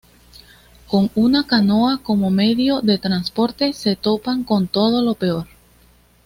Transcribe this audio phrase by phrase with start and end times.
[0.87, 5.47] Con una canoa como medio de transporte, se topan con todo lo peor.